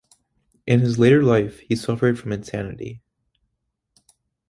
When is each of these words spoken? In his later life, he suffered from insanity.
In 0.65 0.79
his 0.79 0.97
later 0.97 1.21
life, 1.21 1.59
he 1.59 1.75
suffered 1.75 2.17
from 2.17 2.31
insanity. 2.31 3.03